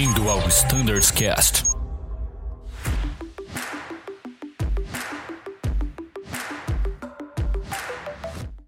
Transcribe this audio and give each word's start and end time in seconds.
Bem-vindo 0.00 0.30
ao 0.30 0.38
Standards 0.48 1.10
Cast. 1.10 1.62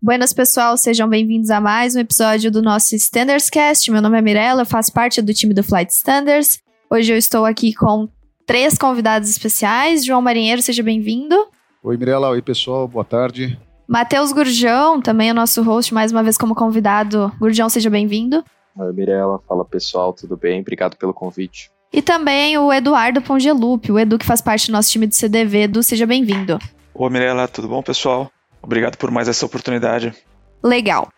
Buenas, 0.02 0.34
pessoal, 0.34 0.76
sejam 0.76 1.08
bem-vindos 1.08 1.48
a 1.48 1.58
mais 1.58 1.96
um 1.96 2.00
episódio 2.00 2.50
do 2.50 2.60
nosso 2.60 2.94
Standards 2.96 3.48
Cast. 3.48 3.90
Meu 3.90 4.02
nome 4.02 4.18
é 4.18 4.20
Mirella, 4.20 4.60
eu 4.60 4.66
faço 4.66 4.92
parte 4.92 5.22
do 5.22 5.32
time 5.32 5.54
do 5.54 5.62
Flight 5.62 5.90
Standards. 5.94 6.60
Hoje 6.90 7.14
eu 7.14 7.16
estou 7.16 7.46
aqui 7.46 7.72
com 7.72 8.10
três 8.46 8.76
convidados 8.76 9.30
especiais. 9.30 10.04
João 10.04 10.20
Marinheiro, 10.20 10.60
seja 10.60 10.82
bem-vindo. 10.82 11.34
Oi, 11.82 11.96
Mirella. 11.96 12.28
Oi, 12.28 12.42
pessoal. 12.42 12.86
Boa 12.86 13.06
tarde. 13.06 13.58
Matheus 13.88 14.32
Gurjão, 14.32 15.00
também 15.00 15.30
é 15.30 15.32
nosso 15.32 15.62
host, 15.62 15.94
mais 15.94 16.12
uma 16.12 16.22
vez 16.22 16.36
como 16.36 16.54
convidado. 16.54 17.32
Gurjão, 17.38 17.70
seja 17.70 17.88
bem-vindo. 17.88 18.44
Oi, 18.76 18.92
Mirella. 18.92 19.38
Fala, 19.46 19.64
pessoal. 19.64 20.12
Tudo 20.12 20.36
bem? 20.36 20.60
Obrigado 20.60 20.96
pelo 20.96 21.12
convite. 21.12 21.70
E 21.92 22.00
também 22.00 22.56
o 22.56 22.72
Eduardo 22.72 23.20
Pongelup, 23.20 23.92
o 23.92 23.98
Edu 23.98 24.18
que 24.18 24.24
faz 24.24 24.40
parte 24.40 24.68
do 24.68 24.72
nosso 24.72 24.90
time 24.90 25.06
do 25.06 25.14
CDV. 25.14 25.64
Edu, 25.64 25.82
seja 25.82 26.06
bem-vindo. 26.06 26.58
Oi, 26.94 27.10
Mirella. 27.10 27.46
Tudo 27.46 27.68
bom, 27.68 27.82
pessoal? 27.82 28.30
Obrigado 28.62 28.96
por 28.96 29.10
mais 29.10 29.28
essa 29.28 29.44
oportunidade. 29.44 30.14
Legal. 30.62 31.08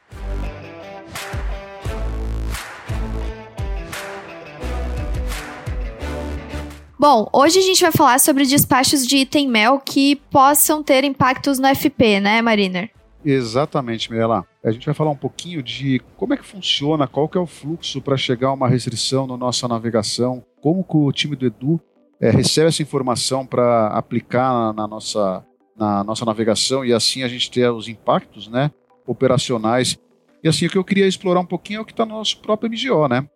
Bom, 6.98 7.28
hoje 7.32 7.58
a 7.58 7.62
gente 7.62 7.82
vai 7.82 7.92
falar 7.92 8.18
sobre 8.18 8.46
despachos 8.46 9.06
de 9.06 9.18
item 9.18 9.46
mel 9.46 9.78
que 9.78 10.16
possam 10.30 10.82
ter 10.82 11.04
impactos 11.04 11.58
no 11.58 11.68
FP, 11.68 12.18
né, 12.18 12.40
Mariner? 12.40 12.90
Exatamente, 13.24 14.10
Mirella. 14.10 14.46
A 14.62 14.70
gente 14.70 14.84
vai 14.84 14.94
falar 14.94 15.10
um 15.10 15.16
pouquinho 15.16 15.62
de 15.62 16.00
como 16.16 16.34
é 16.34 16.36
que 16.36 16.44
funciona, 16.44 17.06
qual 17.06 17.28
que 17.28 17.38
é 17.38 17.40
o 17.40 17.46
fluxo 17.46 18.02
para 18.02 18.16
chegar 18.16 18.48
a 18.48 18.52
uma 18.52 18.68
restrição 18.68 19.26
na 19.26 19.36
nossa 19.36 19.66
navegação, 19.66 20.44
como 20.60 20.84
que 20.84 20.96
o 20.96 21.10
time 21.10 21.34
do 21.34 21.46
Edu 21.46 21.80
é, 22.20 22.30
recebe 22.30 22.68
essa 22.68 22.82
informação 22.82 23.46
para 23.46 23.88
aplicar 23.88 24.52
na, 24.52 24.72
na, 24.72 24.86
nossa, 24.86 25.44
na 25.76 26.04
nossa 26.04 26.24
navegação 26.24 26.84
e 26.84 26.92
assim 26.92 27.22
a 27.22 27.28
gente 27.28 27.50
ter 27.50 27.70
os 27.70 27.88
impactos 27.88 28.46
né, 28.46 28.70
operacionais. 29.06 29.98
E 30.42 30.48
assim, 30.48 30.66
o 30.66 30.70
que 30.70 30.76
eu 30.76 30.84
queria 30.84 31.06
explorar 31.06 31.40
um 31.40 31.46
pouquinho 31.46 31.78
é 31.78 31.80
o 31.80 31.84
que 31.84 31.92
está 31.92 32.04
no 32.04 32.14
nosso 32.14 32.38
próprio 32.40 32.70
MGO, 32.70 33.08
né? 33.08 33.26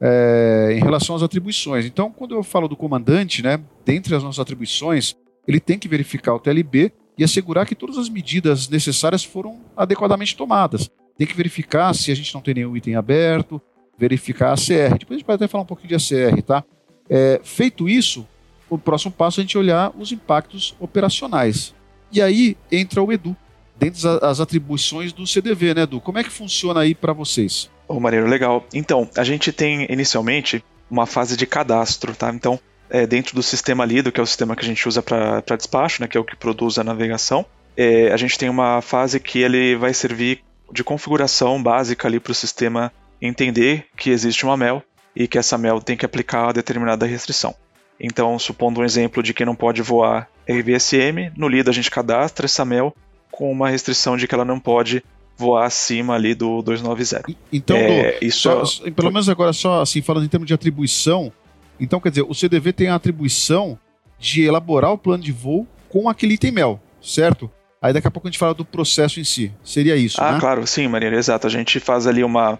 É, 0.00 0.70
em 0.72 0.80
relação 0.80 1.14
às 1.16 1.22
atribuições. 1.22 1.84
Então, 1.84 2.10
quando 2.10 2.34
eu 2.34 2.42
falo 2.42 2.68
do 2.68 2.76
comandante, 2.76 3.42
né, 3.42 3.60
dentre 3.84 4.14
as 4.14 4.22
nossas 4.22 4.38
atribuições, 4.38 5.16
ele 5.46 5.58
tem 5.58 5.76
que 5.76 5.88
verificar 5.88 6.34
o 6.34 6.38
TLB 6.38 6.92
e 7.18 7.24
assegurar 7.24 7.66
que 7.66 7.74
todas 7.74 7.98
as 7.98 8.08
medidas 8.08 8.68
necessárias 8.68 9.24
foram 9.24 9.58
adequadamente 9.76 10.36
tomadas. 10.36 10.88
Tem 11.18 11.26
que 11.26 11.34
verificar 11.34 11.92
se 11.92 12.12
a 12.12 12.14
gente 12.14 12.32
não 12.32 12.40
tem 12.40 12.54
nenhum 12.54 12.76
item 12.76 12.94
aberto, 12.94 13.60
verificar 13.98 14.50
a 14.50 14.52
ACR. 14.52 14.96
Depois 14.98 15.16
a 15.16 15.18
gente 15.18 15.26
vai 15.26 15.34
até 15.34 15.48
falar 15.48 15.64
um 15.64 15.66
pouquinho 15.66 15.88
de 15.88 15.94
ACR, 15.96 16.40
tá? 16.42 16.64
É, 17.10 17.40
feito 17.42 17.88
isso, 17.88 18.26
o 18.70 18.78
próximo 18.78 19.10
passo 19.10 19.40
é 19.40 19.42
a 19.42 19.44
gente 19.44 19.58
olhar 19.58 19.92
os 19.98 20.12
impactos 20.12 20.76
operacionais. 20.78 21.74
E 22.12 22.22
aí 22.22 22.56
entra 22.70 23.02
o 23.02 23.12
Edu, 23.12 23.36
dentro 23.76 24.20
das 24.20 24.40
atribuições 24.40 25.12
do 25.12 25.26
CDV, 25.26 25.74
né, 25.74 25.82
Edu? 25.82 26.00
Como 26.00 26.18
é 26.18 26.24
que 26.24 26.30
funciona 26.30 26.80
aí 26.80 26.94
para 26.94 27.12
vocês? 27.12 27.68
Ô, 27.88 27.98
Maneiro, 27.98 28.26
legal. 28.26 28.64
Então, 28.72 29.08
a 29.16 29.24
gente 29.24 29.52
tem 29.52 29.90
inicialmente 29.90 30.62
uma 30.90 31.06
fase 31.06 31.36
de 31.36 31.46
cadastro, 31.46 32.14
tá? 32.14 32.32
Então, 32.32 32.60
é, 32.90 33.06
dentro 33.06 33.34
do 33.34 33.42
sistema 33.42 33.84
Lido, 33.84 34.10
que 34.10 34.20
é 34.20 34.22
o 34.22 34.26
sistema 34.26 34.56
que 34.56 34.64
a 34.64 34.68
gente 34.68 34.86
usa 34.88 35.02
para 35.02 35.56
despacho, 35.56 36.02
né, 36.02 36.08
que 36.08 36.16
é 36.16 36.20
o 36.20 36.24
que 36.24 36.36
produz 36.36 36.78
a 36.78 36.84
navegação, 36.84 37.44
é, 37.76 38.10
a 38.12 38.16
gente 38.16 38.38
tem 38.38 38.48
uma 38.48 38.80
fase 38.80 39.20
que 39.20 39.38
ele 39.38 39.76
vai 39.76 39.94
servir 39.94 40.40
de 40.72 40.82
configuração 40.82 41.62
básica 41.62 42.08
ali 42.08 42.18
para 42.18 42.32
o 42.32 42.34
sistema 42.34 42.92
entender 43.20 43.86
que 43.96 44.10
existe 44.10 44.44
uma 44.44 44.56
mel 44.56 44.82
e 45.14 45.26
que 45.26 45.38
essa 45.38 45.56
mel 45.56 45.80
tem 45.80 45.96
que 45.96 46.04
aplicar 46.04 46.48
a 46.48 46.52
determinada 46.52 47.06
restrição. 47.06 47.54
Então, 48.00 48.38
supondo 48.38 48.80
um 48.80 48.84
exemplo 48.84 49.22
de 49.22 49.34
que 49.34 49.44
não 49.44 49.54
pode 49.54 49.82
voar 49.82 50.28
RVSM, 50.48 51.32
no 51.36 51.48
Lido 51.48 51.70
a 51.70 51.72
gente 51.72 51.90
cadastra 51.90 52.46
essa 52.46 52.64
mel 52.64 52.94
com 53.30 53.50
uma 53.50 53.68
restrição 53.68 54.16
de 54.16 54.26
que 54.26 54.34
ela 54.34 54.44
não 54.44 54.60
pode 54.60 55.02
voar 55.36 55.66
acima 55.66 56.14
ali 56.14 56.34
do 56.34 56.62
290. 56.62 57.32
Então, 57.52 57.76
é, 57.76 58.18
isso 58.20 58.40
só, 58.40 58.86
é... 58.86 58.90
pelo 58.90 59.12
menos 59.12 59.28
agora 59.28 59.52
só 59.52 59.82
assim 59.82 60.02
falando 60.02 60.24
em 60.24 60.28
termos 60.28 60.48
de 60.48 60.54
atribuição, 60.54 61.32
então 61.80 62.00
quer 62.00 62.10
dizer, 62.10 62.22
o 62.22 62.34
CDV 62.34 62.72
tem 62.72 62.88
a 62.88 62.94
atribuição 62.94 63.78
de 64.18 64.42
elaborar 64.42 64.92
o 64.92 64.98
plano 64.98 65.22
de 65.22 65.32
voo 65.32 65.66
com 65.88 66.08
aquele 66.08 66.34
item 66.34 66.52
mel, 66.52 66.80
certo? 67.00 67.50
Aí 67.80 67.92
daqui 67.92 68.08
a 68.08 68.10
pouco 68.10 68.26
a 68.26 68.30
gente 68.30 68.38
fala 68.38 68.54
do 68.54 68.64
processo 68.64 69.20
em 69.20 69.24
si. 69.24 69.52
Seria 69.62 69.96
isso, 69.96 70.20
ah, 70.20 70.32
né? 70.32 70.40
claro, 70.40 70.66
sim, 70.66 70.88
Maria, 70.88 71.14
exato. 71.14 71.46
A 71.46 71.50
gente 71.50 71.78
faz 71.78 72.06
ali 72.06 72.24
uma 72.24 72.58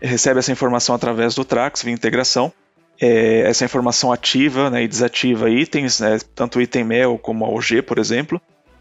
recebe 0.00 0.38
essa 0.38 0.52
informação 0.52 0.94
através 0.94 1.34
do 1.34 1.44
Trax 1.44 1.82
via 1.82 1.92
integração. 1.92 2.52
É, 3.00 3.40
essa 3.48 3.64
informação 3.64 4.12
ativa 4.12 4.68
né, 4.68 4.82
e 4.82 4.88
desativa 4.88 5.48
itens, 5.48 6.00
né, 6.00 6.18
tanto 6.34 6.58
o 6.58 6.62
item 6.62 6.84
mel 6.84 7.18
como 7.18 7.44
a 7.44 7.48
OG, 7.48 7.82
por 7.82 7.98
exemplo. 7.98 8.40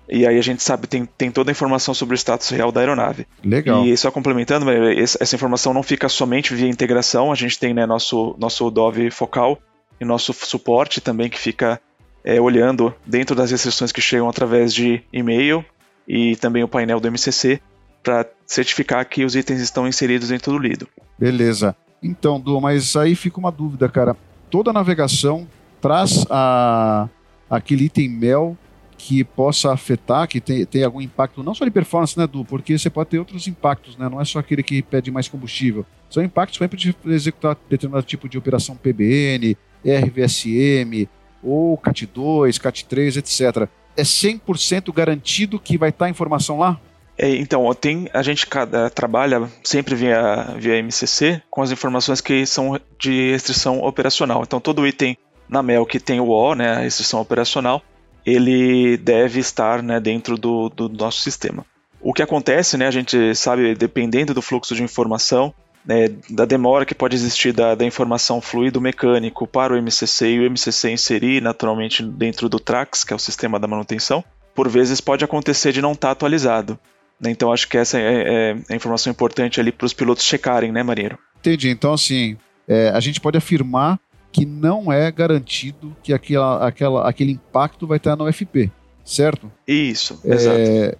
E 0.09 0.25
aí 0.25 0.37
a 0.37 0.41
gente 0.41 0.63
sabe, 0.63 0.87
tem, 0.87 1.05
tem 1.05 1.31
toda 1.31 1.51
a 1.51 1.53
informação 1.53 1.93
sobre 1.93 2.15
o 2.15 2.17
status 2.17 2.49
real 2.49 2.71
da 2.71 2.81
aeronave. 2.81 3.27
Legal. 3.43 3.85
E 3.85 3.95
só 3.95 4.09
complementando, 4.11 4.65
essa 4.71 5.35
informação 5.35 5.73
não 5.73 5.83
fica 5.83 6.09
somente 6.09 6.53
via 6.53 6.67
integração, 6.67 7.31
a 7.31 7.35
gente 7.35 7.59
tem 7.59 7.73
né, 7.73 7.85
nosso, 7.85 8.35
nosso 8.39 8.69
Dove 8.71 9.11
focal 9.11 9.59
e 9.99 10.05
nosso 10.05 10.33
suporte 10.33 11.01
também 11.01 11.29
que 11.29 11.39
fica 11.39 11.79
é, 12.23 12.39
olhando 12.39 12.93
dentro 13.05 13.35
das 13.35 13.51
restrições 13.51 13.91
que 13.91 14.01
chegam 14.01 14.29
através 14.29 14.73
de 14.73 15.01
e-mail 15.11 15.63
e 16.07 16.35
também 16.37 16.63
o 16.63 16.67
painel 16.67 16.99
do 16.99 17.07
MCC 17.07 17.61
para 18.03 18.25
certificar 18.45 19.07
que 19.07 19.23
os 19.23 19.35
itens 19.35 19.61
estão 19.61 19.87
inseridos 19.87 20.29
dentro 20.29 20.51
do 20.51 20.57
Lido. 20.57 20.87
Beleza. 21.17 21.75
Então, 22.01 22.39
Du, 22.39 22.59
mas 22.61 22.95
aí 22.95 23.15
fica 23.15 23.39
uma 23.39 23.51
dúvida, 23.51 23.89
cara. 23.89 24.15
Toda 24.49 24.73
navegação 24.73 25.47
traz 25.81 26.25
a, 26.29 27.07
aquele 27.49 27.85
item 27.85 28.09
mel 28.09 28.57
que 28.99 29.23
possa 29.23 29.71
afetar, 29.71 30.27
que 30.27 30.41
tem 30.41 30.83
algum 30.83 30.99
impacto, 30.99 31.41
não 31.41 31.55
só 31.55 31.63
de 31.63 31.71
performance, 31.71 32.19
né, 32.19 32.27
Du? 32.27 32.43
Porque 32.43 32.77
você 32.77 32.89
pode 32.89 33.09
ter 33.09 33.17
outros 33.17 33.47
impactos, 33.47 33.95
né? 33.95 34.09
Não 34.09 34.19
é 34.19 34.25
só 34.25 34.39
aquele 34.39 34.61
que 34.61 34.81
pede 34.81 35.09
mais 35.09 35.29
combustível. 35.29 35.85
São 36.09 36.21
impactos, 36.21 36.59
exemplo, 36.59 36.77
de 36.77 36.93
executar 37.05 37.57
determinado 37.69 38.05
tipo 38.05 38.27
de 38.27 38.37
operação 38.37 38.75
PBN, 38.75 39.55
RVSM, 39.85 41.07
ou 41.41 41.77
CAT2, 41.77 42.59
CAT3, 42.59 43.17
etc. 43.17 43.69
É 43.95 44.03
100% 44.03 44.93
garantido 44.93 45.57
que 45.57 45.77
vai 45.77 45.89
estar 45.89 46.05
a 46.05 46.09
informação 46.09 46.59
lá? 46.59 46.77
É, 47.17 47.29
então, 47.35 47.73
tem, 47.73 48.09
a 48.13 48.21
gente 48.21 48.45
cada, 48.47 48.89
trabalha 48.89 49.49
sempre 49.63 49.95
via, 49.95 50.55
via 50.57 50.77
MCC 50.77 51.41
com 51.49 51.61
as 51.61 51.71
informações 51.71 52.19
que 52.19 52.45
são 52.45 52.77
de 52.99 53.31
restrição 53.31 53.81
operacional. 53.81 54.43
Então, 54.43 54.59
todo 54.59 54.85
item 54.85 55.17
na 55.47 55.63
MEL 55.63 55.85
que 55.85 55.99
tem 55.99 56.19
o 56.19 56.29
O, 56.29 56.53
né, 56.53 56.71
a 56.71 56.79
restrição 56.79 57.21
operacional, 57.21 57.81
ele 58.25 58.97
deve 58.97 59.39
estar 59.39 59.81
né, 59.81 59.99
dentro 59.99 60.37
do, 60.37 60.69
do 60.69 60.89
nosso 60.89 61.19
sistema. 61.19 61.65
O 62.01 62.13
que 62.13 62.21
acontece, 62.21 62.77
né, 62.77 62.87
a 62.87 62.91
gente 62.91 63.35
sabe, 63.35 63.75
dependendo 63.75 64.33
do 64.33 64.41
fluxo 64.41 64.73
de 64.73 64.83
informação, 64.83 65.53
né, 65.85 66.09
da 66.29 66.45
demora 66.45 66.85
que 66.85 66.95
pode 66.95 67.15
existir 67.15 67.51
da, 67.51 67.75
da, 67.75 67.85
informação 67.85 68.39
fluido 68.39 68.79
mecânico 68.79 69.47
para 69.47 69.73
o 69.73 69.77
MCC 69.77 70.27
e 70.27 70.39
o 70.39 70.49
MCC 70.49 70.91
inserir 70.91 71.41
naturalmente 71.41 72.03
dentro 72.03 72.47
do 72.47 72.59
TRAX, 72.59 73.03
que 73.03 73.13
é 73.13 73.15
o 73.15 73.19
sistema 73.19 73.59
da 73.59 73.67
manutenção, 73.67 74.23
por 74.55 74.69
vezes 74.69 75.01
pode 75.01 75.25
acontecer 75.25 75.71
de 75.71 75.81
não 75.81 75.93
estar 75.93 76.09
tá 76.09 76.11
atualizado. 76.11 76.79
Né, 77.19 77.31
então 77.31 77.51
acho 77.51 77.67
que 77.67 77.77
essa 77.77 77.99
é, 77.99 78.03
é, 78.03 78.51
é 78.51 78.73
a 78.73 78.75
informação 78.75 79.11
importante 79.11 79.59
ali 79.59 79.71
para 79.71 79.85
os 79.85 79.93
pilotos 79.93 80.23
checarem, 80.23 80.71
né, 80.71 80.83
Marinheiro? 80.83 81.17
Entendi. 81.39 81.69
Então, 81.69 81.93
assim, 81.93 82.37
é, 82.67 82.89
a 82.89 82.99
gente 82.99 83.19
pode 83.19 83.37
afirmar 83.37 83.99
que 84.31 84.45
não 84.45 84.91
é 84.91 85.11
garantido 85.11 85.95
que 86.03 86.13
aquela, 86.13 86.67
aquela, 86.67 87.09
aquele 87.09 87.31
impacto 87.31 87.87
vai 87.87 87.97
estar 87.97 88.15
no 88.15 88.31
FP, 88.31 88.71
certo? 89.03 89.51
Isso, 89.67 90.19
é, 90.23 90.33
exato. 90.33 90.99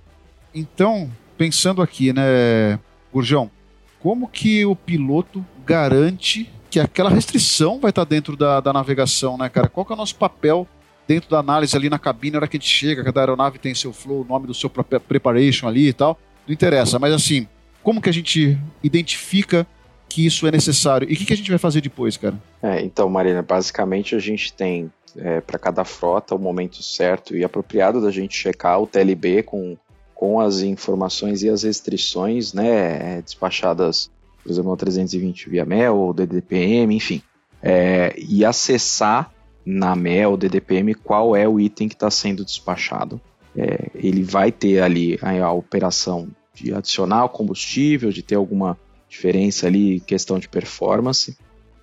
Então, 0.53 1.09
pensando 1.37 1.81
aqui, 1.81 2.11
né, 2.11 2.79
Gurjão, 3.13 3.51
como 3.99 4.27
que 4.27 4.65
o 4.65 4.75
piloto 4.75 5.45
garante 5.65 6.49
que 6.69 6.79
aquela 6.79 7.09
restrição 7.09 7.79
vai 7.79 7.89
estar 7.89 8.03
dentro 8.03 8.35
da, 8.35 8.59
da 8.59 8.71
navegação, 8.71 9.37
né, 9.37 9.49
cara? 9.49 9.67
Qual 9.67 9.85
que 9.85 9.91
é 9.91 9.95
o 9.95 9.97
nosso 9.97 10.15
papel 10.15 10.67
dentro 11.07 11.29
da 11.29 11.39
análise 11.39 11.75
ali 11.75 11.89
na 11.89 11.97
cabine, 11.97 12.33
na 12.33 12.37
hora 12.37 12.47
que 12.47 12.57
a 12.57 12.59
gente 12.59 12.69
chega, 12.69 13.03
cada 13.03 13.19
aeronave 13.21 13.57
tem 13.57 13.73
seu 13.73 13.91
flow, 13.91 14.21
o 14.21 14.25
nome 14.25 14.45
do 14.45 14.53
seu 14.53 14.69
preparation 14.69 15.67
ali 15.67 15.87
e 15.87 15.93
tal, 15.93 16.19
não 16.47 16.53
interessa, 16.53 16.99
mas 16.99 17.11
assim, 17.11 17.47
como 17.81 17.99
que 17.99 18.09
a 18.09 18.13
gente 18.13 18.59
identifica 18.83 19.65
que 20.09 20.25
isso 20.25 20.47
é 20.47 20.51
necessário. 20.51 21.09
E 21.09 21.13
o 21.13 21.15
que, 21.15 21.25
que, 21.25 21.33
a 21.33 21.37
gente 21.37 21.49
vai 21.49 21.59
fazer 21.59 21.81
depois, 21.81 22.17
cara? 22.17 22.35
É, 22.61 22.81
então, 22.81 23.07
Marina, 23.09 23.41
basicamente 23.43 24.15
a 24.15 24.19
gente 24.19 24.51
tem 24.51 24.91
é, 25.15 25.39
para 25.39 25.59
cada 25.59 25.85
frota 25.85 26.35
o 26.35 26.39
momento 26.39 26.81
certo 26.81 27.35
e 27.35 27.43
apropriado 27.43 28.01
da 28.01 28.09
gente 28.09 28.35
checar 28.35 28.81
o 28.81 28.87
TLB 28.87 29.43
com, 29.43 29.77
com 30.15 30.39
as 30.39 30.61
informações 30.61 31.43
e 31.43 31.49
as 31.49 31.63
restrições 31.63 32.53
né, 32.53 33.21
despachadas, 33.21 34.09
por 34.43 34.51
exemplo, 34.51 34.71
no 34.71 34.77
320 34.77 35.49
via 35.49 35.65
MEL 35.65 35.95
ou 35.95 36.13
DDPM, 36.13 36.95
enfim. 36.95 37.21
É, 37.61 38.15
e 38.17 38.43
acessar 38.43 39.31
na 39.65 39.95
MEL 39.95 40.31
ou 40.31 40.37
DDPM 40.37 40.95
qual 40.95 41.35
é 41.35 41.47
o 41.47 41.59
item 41.59 41.87
que 41.87 41.95
está 41.95 42.09
sendo 42.09 42.43
despachado. 42.43 43.21
É, 43.55 43.89
ele 43.95 44.23
vai 44.23 44.51
ter 44.51 44.81
ali 44.81 45.19
a, 45.21 45.45
a 45.45 45.51
operação 45.51 46.29
de 46.53 46.73
adicionar 46.73 47.27
combustível, 47.29 48.11
de 48.11 48.23
ter 48.23 48.35
alguma 48.35 48.77
diferença 49.09 49.67
ali, 49.67 49.99
questão 50.01 50.39
de 50.39 50.47
performance. 50.47 51.37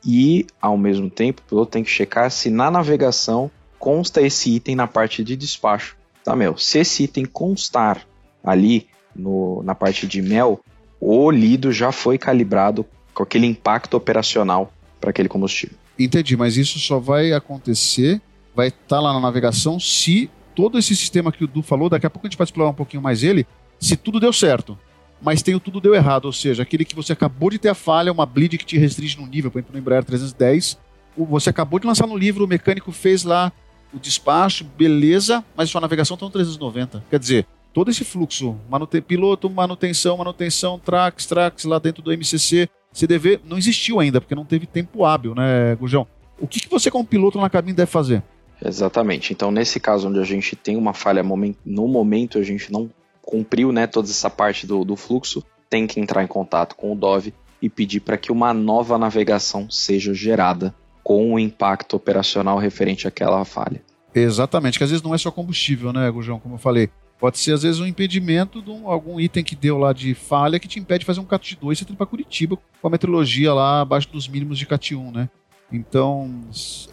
e, 0.08 0.46
ao 0.62 0.78
mesmo 0.78 1.11
tempo, 1.11 1.43
o 1.44 1.49
piloto 1.49 1.73
tem 1.73 1.82
que 1.82 1.90
checar 1.90 2.31
se 2.31 2.49
na 2.49 2.70
navegação 2.70 3.50
consta 3.76 4.23
esse 4.23 4.55
item 4.55 4.76
na 4.76 4.87
parte 4.87 5.25
de 5.25 5.34
despacho. 5.37 5.96
Tá, 6.25 6.37
meu? 6.37 6.56
Se 6.56 6.78
esse 6.78 7.05
item 7.05 7.25
constar 7.25 8.06
ali 8.44 8.87
no, 9.14 9.62
na 9.64 9.75
parte 9.75 10.06
de 10.06 10.23
mel, 10.23 10.61
o 11.00 11.31
lido 11.31 11.73
já 11.73 11.90
foi 11.90 12.19
calibrado 12.19 12.87
com 13.12 13.23
aquele 13.23 13.46
impacto 13.46 13.94
operacional 13.94 14.73
para 15.00 15.11
aquele 15.11 15.28
combustível. 15.28 15.76
Entendi, 15.99 16.37
mas 16.37 16.56
isso 16.56 16.78
só 16.78 16.99
vai 16.99 17.32
acontecer, 17.32 18.20
vai 18.55 18.69
estar 18.69 18.81
tá 18.87 19.00
lá 19.00 19.12
na 19.12 19.20
navegação 19.20 19.81
se 19.81 20.31
todo 20.55 20.78
esse 20.78 20.94
sistema 20.94 21.32
que 21.32 21.44
o 21.44 21.49
Du 21.49 21.62
falou, 21.62 21.88
daqui 21.88 22.06
a 22.06 22.11
pouco 22.11 22.26
a 22.26 22.31
gente 22.31 22.38
vai 22.38 22.44
explorar 22.44 22.70
um 22.70 22.75
pouquinho 22.75 23.02
mais 23.02 23.23
ele, 23.23 23.46
se 23.81 23.96
tudo 23.96 24.20
deu 24.20 24.32
certo 24.32 24.78
mas 25.21 25.43
tem 25.43 25.55
o 25.55 25.61
tudo 25.61 25.81
deu 25.81 25.95
errado, 25.95 26.27
ou 26.27 26.33
seja, 26.33 26.63
aquele 26.63 26.85
que 26.85 26.95
você 26.95 27.13
acabou 27.13 27.51
de 27.51 27.59
ter 27.59 27.69
a 27.69 27.75
falha, 27.75 28.13
uma 28.13 28.27
bleed 28.27 28.59
que 28.59 28.65
te 28.65 28.79
restringe 28.79 29.19
no 29.19 29.27
nível, 29.27 29.51
por 29.51 29.59
exemplo, 29.59 29.73
no 29.73 29.79
Embraer 29.79 30.05
310, 30.05 30.79
você 31.17 31.51
acabou 31.51 31.79
de 31.79 31.87
lançar 31.87 32.07
no 32.07 32.17
livro, 32.17 32.45
o 32.45 32.49
mecânico 32.49 32.93
fez 32.93 33.25
lá 33.25 33.51
o 33.93 33.99
despacho, 33.99 34.65
beleza, 34.77 35.43
mas 35.57 35.71
sua 35.71 35.81
navegação 35.81 36.15
está 36.15 36.27
no 36.27 36.33
390. 36.33 37.03
Quer 37.09 37.19
dizer, 37.19 37.47
todo 37.73 37.91
esse 37.91 38.05
fluxo, 38.05 38.57
manute 38.69 39.01
piloto, 39.01 39.49
manutenção, 39.49 40.19
manutenção, 40.19 40.79
tracks, 40.79 41.25
tracks 41.27 41.65
lá 41.65 41.79
dentro 41.79 42.03
do 42.03 42.12
MCC, 42.12 42.69
CDV, 42.93 43.41
não 43.45 43.57
existiu 43.57 44.01
ainda, 44.01 44.21
porque 44.21 44.35
não 44.35 44.45
teve 44.45 44.67
tempo 44.67 45.05
hábil, 45.05 45.35
né, 45.35 45.75
Gujão? 45.77 46.07
O 46.39 46.47
que, 46.47 46.61
que 46.61 46.69
você, 46.69 46.91
como 46.91 47.05
piloto 47.05 47.41
na 47.41 47.49
cabine, 47.49 47.75
deve 47.75 47.91
fazer? 47.91 48.23
Exatamente. 48.62 49.33
Então, 49.33 49.51
nesse 49.51 49.79
caso 49.79 50.09
onde 50.09 50.19
a 50.19 50.25
gente 50.25 50.57
tem 50.57 50.77
uma 50.77 50.95
falha 50.95 51.23
no 51.23 51.89
momento, 51.89 52.39
a 52.39 52.43
gente 52.43 52.73
não 52.73 52.91
cumpriu 53.26 53.73
né, 53.73 53.88
toda 53.88 54.08
essa 54.08 54.31
parte 54.31 54.67
do, 54.67 54.84
do 54.84 54.96
fluxo, 54.96 55.44
tem 55.69 55.87
que 55.87 55.99
entrar 56.00 56.23
em 56.23 56.28
contato 56.28 56.76
com 56.76 56.93
o 56.93 56.94
Dove 56.94 57.34
e 57.61 57.69
pedir 57.69 58.00
para 58.00 58.17
que 58.17 58.31
uma 58.31 58.55
nova 58.55 58.96
navegação 58.96 59.69
seja 59.69 60.14
gerada 60.14 60.73
com 61.02 61.34
o 61.34 61.38
impacto 61.38 61.96
operacional 61.96 62.56
referente 62.56 63.06
àquela 63.06 63.44
falha. 63.44 63.82
Exatamente, 64.14 64.78
que 64.78 64.84
às 64.84 64.90
vezes 64.90 65.02
não 65.02 65.14
é 65.14 65.19
só 65.19 65.31
combustível, 65.31 65.93
né, 65.93 66.11
Gujão, 66.11 66.38
como 66.38 66.55
eu 66.55 66.58
falei. 66.58 66.88
Pode 67.19 67.38
ser, 67.38 67.52
às 67.52 67.62
vezes, 67.62 67.81
um 67.81 67.87
impedimento 67.87 68.61
de 68.61 68.70
um, 68.70 68.88
algum 68.88 69.19
item 69.19 69.43
que 69.43 69.56
deu 69.56 69.78
lá 69.78 69.93
de 69.93 70.14
falha 70.14 70.61
que 70.61 70.69
te 70.69 70.78
impede 70.78 71.00
de 71.00 71.06
fazer 71.06 71.20
um 71.20 71.25
CAT 71.25 71.56
2 71.61 71.76
e 71.76 71.81
você 71.81 71.84
tem 71.84 71.96
para 71.96 72.06
Curitiba 72.06 72.56
com 72.56 72.88
a 72.88 72.90
metrologia 72.90 73.55
lá 73.55 73.81
abaixo 73.81 74.08
dos 74.11 74.28
mínimos 74.28 74.58
de 74.58 74.67
CAT 74.67 74.94
1, 74.94 75.12
né? 75.12 75.28
Então, 75.73 76.43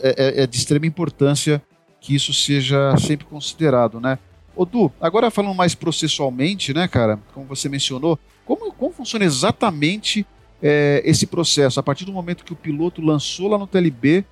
é, 0.02 0.42
é, 0.42 0.44
é 0.44 0.48
de 0.48 0.58
extrema 0.58 0.86
importância 0.86 1.62
que 2.00 2.16
isso 2.16 2.34
seja 2.34 2.96
sempre 2.98 3.26
considerado, 3.26 4.00
né? 4.00 4.18
Ô 4.56 4.66
Du, 4.66 4.92
agora 5.02 5.32
falando 5.32 5.56
mais 5.56 5.74
processualmente, 5.74 6.74
né, 6.74 6.88
cara, 6.88 7.20
como 7.34 7.46
você 7.46 7.68
mencionou, 7.68 8.20
como, 8.46 8.72
como 8.74 8.94
funciona 8.94 9.26
exatamente 9.26 10.26
é, 10.62 11.02
esse 11.06 11.26
processo? 11.26 11.80
A 11.80 11.84
partir 11.84 12.06
do 12.06 12.14
momento 12.14 12.44
que 12.44 12.54
o 12.54 12.56
piloto 12.56 13.02
lançou 13.02 13.48
lá 13.48 13.58
no 13.58 13.68
TLB 13.68 14.26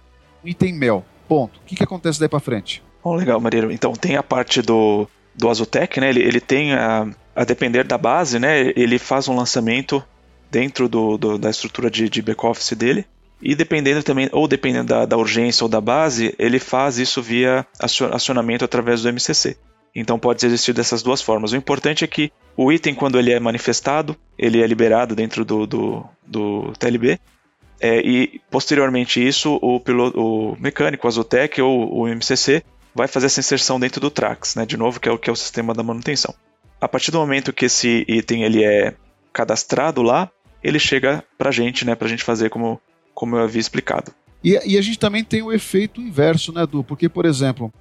um 0.44 0.48
item 0.48 0.74
mel, 0.74 1.06
ponto. 1.28 1.60
O 1.60 1.64
que, 1.66 1.76
que 1.76 1.84
acontece 1.84 2.20
daí 2.20 2.30
para 2.30 2.40
frente? 2.40 2.84
Bom, 3.04 3.16
legal, 3.16 3.40
Maria. 3.40 3.68
Então 3.72 3.94
tem 3.94 4.16
a 4.16 4.24
parte 4.24 4.62
do, 4.62 5.08
do 5.36 5.50
Azotec, 5.50 6.00
né? 6.00 6.10
Ele, 6.10 6.22
ele 6.22 6.40
tem 6.40 6.74
a, 6.74 7.08
a 7.36 7.44
depender 7.44 7.84
da 7.84 7.98
base, 7.98 8.40
né? 8.40 8.72
Ele 8.76 9.00
faz 9.00 9.28
um 9.28 9.36
lançamento 9.36 10.04
dentro 10.50 10.90
do, 10.90 11.18
do 11.18 11.38
da 11.38 11.50
estrutura 11.50 11.90
de, 11.90 12.10
de 12.10 12.22
back-office 12.22 12.74
dele. 12.74 13.06
E 13.42 13.56
dependendo 13.56 14.04
também, 14.04 14.30
ou 14.32 14.48
dependendo 14.48 14.88
da, 14.88 15.06
da 15.06 15.18
urgência 15.18 15.64
ou 15.64 15.70
da 15.70 15.82
base, 15.82 16.36
ele 16.38 16.60
faz 16.60 17.00
isso 17.00 17.22
via 17.22 17.66
acionamento 18.12 18.64
através 18.64 19.02
do 19.02 19.10
MCC. 19.10 19.58
Então 19.94 20.18
pode 20.18 20.46
existir 20.46 20.74
dessas 20.74 21.04
duas 21.04 21.22
formas. 21.22 21.52
O 21.52 21.58
importante 21.58 22.04
é 22.04 22.08
que 22.08 22.32
o 22.56 22.72
item, 22.72 22.96
quando 22.96 23.20
ele 23.20 23.32
é 23.32 23.40
manifestado, 23.40 24.16
ele 24.38 24.62
é 24.62 24.68
liberado 24.68 25.16
dentro 25.16 25.44
do, 25.44 25.68
do, 25.68 26.06
do 26.26 26.74
TLB. 26.80 27.20
É, 27.80 28.00
e 28.00 28.40
posteriormente 28.50 29.26
isso, 29.26 29.58
o, 29.62 29.80
piloto, 29.80 30.20
o 30.20 30.58
mecânico, 30.60 31.06
o 31.06 31.10
Azotec 31.10 31.62
ou 31.62 32.02
o 32.02 32.08
MCC 32.08 32.64
vai 32.94 33.08
fazer 33.08 33.26
essa 33.26 33.40
inserção 33.40 33.80
dentro 33.80 34.00
do 34.00 34.12
Trax, 34.12 34.56
né? 34.56 34.66
de 34.66 34.78
novo, 34.78 35.00
que 35.00 35.10
é 35.10 35.12
o 35.12 35.18
que 35.18 35.30
é 35.30 35.34
o 35.34 35.36
sistema 35.36 35.74
da 35.74 35.82
manutenção. 35.82 36.34
A 36.80 36.88
partir 36.88 37.12
do 37.12 37.20
momento 37.20 37.54
que 37.54 37.66
esse 37.66 38.06
item 38.08 38.44
ele 38.44 38.64
é 38.64 38.94
cadastrado 39.34 40.02
lá, 40.02 40.30
ele 40.64 40.80
chega 40.80 41.24
para 41.38 41.50
a 41.50 41.52
gente, 41.52 41.86
né, 41.86 41.96
para 41.96 42.08
a 42.08 42.10
gente 42.10 42.24
fazer 42.24 42.50
como, 42.50 42.80
como 43.14 43.36
eu 43.36 43.44
havia 43.44 43.60
explicado. 43.60 44.12
E, 44.44 44.60
e, 44.66 44.78
a 44.78 44.82
gente 44.82 44.98
também 44.98 45.24
tem 45.24 45.42
o 45.42 45.54
efeito 45.54 46.02
inverso, 46.02 46.52
né, 46.52 46.66
Du? 46.66 46.84
Porque, 46.84 47.08
por 47.08 47.26
exemplo, 47.26 47.72